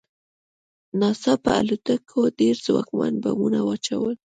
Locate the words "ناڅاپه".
0.99-1.51